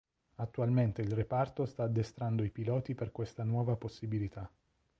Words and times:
Attualmente 0.37 1.03
il 1.03 1.11
reparto 1.11 1.63
sta 1.67 1.83
addestrando 1.83 2.41
i 2.43 2.49
piloti 2.49 2.95
per 2.95 3.11
questa 3.11 3.43
nuova 3.43 3.75
possibilità. 3.75 4.51